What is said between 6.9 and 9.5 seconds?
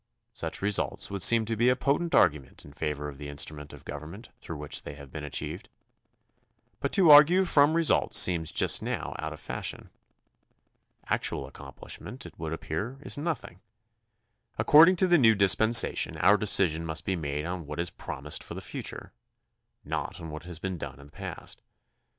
to argue from results seems just now out of